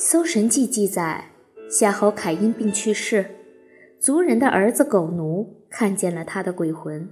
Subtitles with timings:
[0.02, 1.32] 《搜神记》记载，
[1.70, 3.36] 夏侯凯因病去世，
[3.98, 7.06] 族人的儿子狗奴看见了他的鬼魂。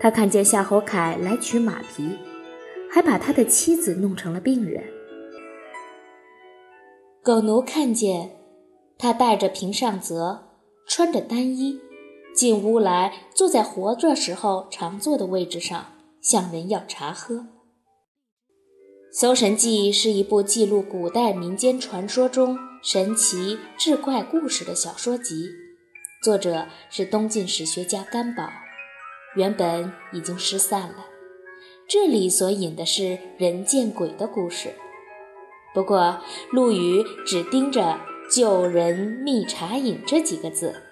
[0.00, 2.18] 他看见夏侯凯来取马皮，
[2.90, 4.82] 还把他的妻子弄成了病人。
[7.22, 8.32] 狗奴看见
[8.98, 10.48] 他带着平上泽，
[10.84, 11.78] 穿着单衣，
[12.34, 15.84] 进屋来，坐在活着时候常坐的位置上，
[16.20, 17.34] 向人要茶喝。
[19.10, 25.48] 《搜神记》是一部记录古代民间传说中神奇志怪故事的小说集，
[26.22, 28.50] 作者是东晋史学家甘宝。
[29.34, 31.06] 原本已经失散了，
[31.88, 34.74] 这里所引的是人见鬼的故事。
[35.74, 36.20] 不过
[36.52, 37.98] 陆羽只盯着
[38.30, 40.82] “救人蜜茶饮”这几个字，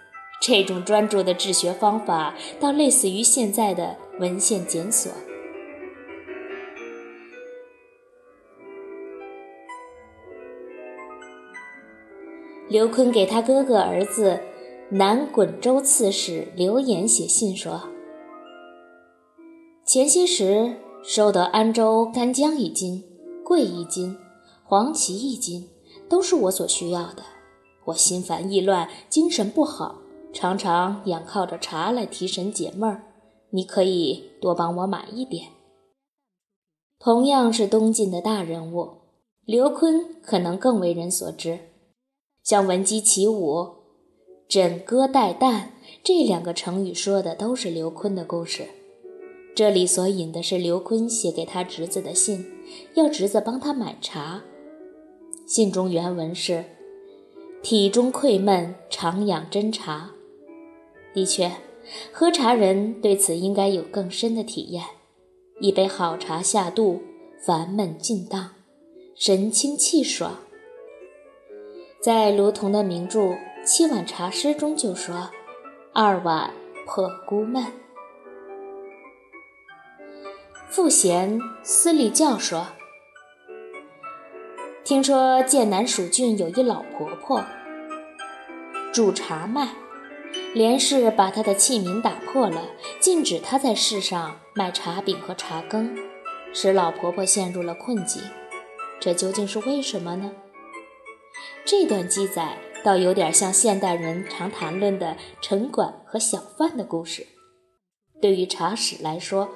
[0.41, 5.13] 这种专注的治学方法，倒类似于现在的文献检索。
[12.69, 14.41] 刘琨给他哥哥儿子
[14.91, 17.81] 南滚州刺史刘演写信说
[19.87, 23.05] ：“前些时收得安州干姜一斤，
[23.45, 24.17] 桂一斤，
[24.65, 25.69] 黄芪一斤，
[26.09, 27.23] 都是我所需要的。
[27.85, 30.01] 我心烦意乱，精神不好，
[30.33, 33.05] 常常仰靠着茶来提神解闷儿。
[33.51, 35.51] 你可以多帮我买一点。”
[36.99, 39.03] 同样是东晋的大人物，
[39.45, 41.61] 刘琨可能更为人所知。
[42.47, 43.71] 像闻鸡起舞、
[44.47, 45.71] 枕戈待旦
[46.05, 48.69] 这两个成语，说的都是刘琨的故事。
[49.53, 52.47] 这里所引的是刘琨写给他侄子的信，
[52.95, 54.45] 要侄子帮他买茶。
[55.45, 56.65] 信中原文是
[57.65, 60.13] ：“体中溃闷，常养真茶。”
[61.13, 61.51] 的确，
[62.13, 64.85] 喝茶人对此应该有更深的体验。
[65.61, 67.01] 一杯好茶下肚，
[67.45, 68.51] 烦闷尽荡，
[69.17, 70.43] 神清气爽。
[72.01, 73.21] 在卢仝的名著
[73.65, 75.31] 《七碗茶诗》中就说
[75.93, 76.53] ：“二碗
[76.87, 77.65] 破孤闷。”
[80.71, 82.69] 傅贤私立教说
[84.85, 87.43] ：“听说剑南蜀郡有一老婆婆，
[88.93, 89.71] 煮茶卖，
[90.55, 92.63] 连氏把她的器皿打破了，
[93.01, 95.97] 禁止她在市上卖茶饼和茶羹，
[96.53, 98.23] 使老婆婆陷入了困境。
[99.01, 100.31] 这究竟是为什么呢？”
[101.67, 107.27] 这段记载倒有点像现代人常谈论的城管和小贩的故事。
[108.23, 109.49] 对于茶史来说，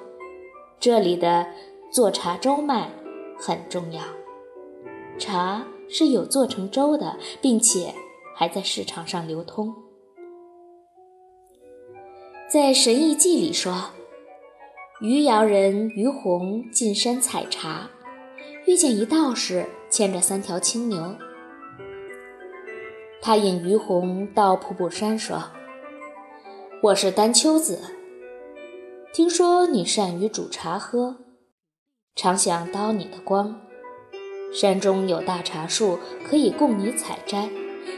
[0.81, 1.47] 这里的
[1.93, 2.91] 做茶粥卖
[3.38, 4.03] 很重要。
[5.21, 7.94] 茶是有做成粥的，并且
[8.34, 9.72] 还在市场上流通。
[12.53, 13.91] 在《神异记》里说，
[15.00, 17.88] 余姚人余洪进山采茶，
[18.66, 21.15] 遇见一道士牵着三条青牛。
[23.23, 25.43] 他引于洪到瀑布山说
[26.83, 27.79] ：“我是丹丘子，
[29.13, 31.19] 听说你善于煮茶喝，
[32.17, 33.61] 常想叨你的光。
[34.55, 37.51] 山中有大茶树，可以供你采摘，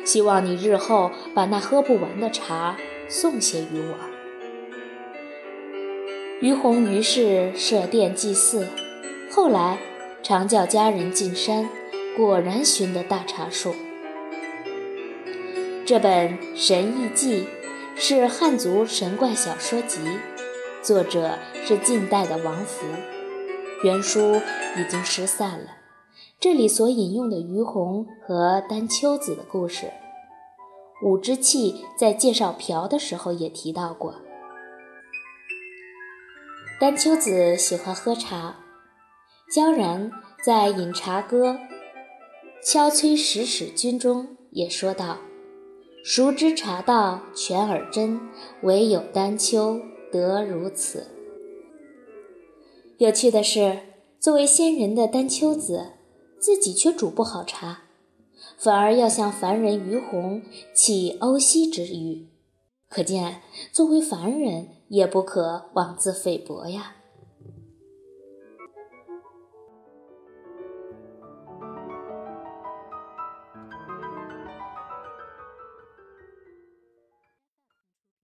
[0.05, 2.77] 希望你日后把那喝不完的茶
[3.09, 3.95] 送些于我。”
[6.43, 8.67] 于洪于是设殿祭祀，
[9.31, 9.79] 后来
[10.21, 11.71] 常叫家人进山，
[12.17, 13.73] 果然寻得大茶树。
[15.85, 17.45] 这本《神异记》
[17.97, 19.99] 是汉族神怪小说集，
[20.81, 22.87] 作者是晋代的王弗，
[23.83, 24.37] 原书
[24.77, 25.79] 已经失散了。
[26.39, 29.91] 这里所引用的于洪和丹丘子的故事，
[31.03, 34.15] 武之气在介绍瓢的时候也提到过。
[36.79, 38.55] 丹丘子喜欢喝茶，
[39.53, 40.13] 萧然
[40.45, 41.55] 在《饮茶歌·
[42.65, 45.19] 敲崔使使君》中也说道。
[46.05, 48.21] 熟知茶道全而真，
[48.63, 49.81] 唯有丹丘
[50.11, 51.07] 得如此。
[52.99, 53.79] 有趣的是，
[54.19, 55.93] 作为仙人的丹丘子，
[56.41, 57.85] 自己却煮不好茶，
[58.57, 60.43] 反而要向凡人于洪
[60.75, 62.27] 起欧西之语，
[62.89, 63.41] 可见
[63.71, 66.97] 作为凡人也不可妄自菲薄呀。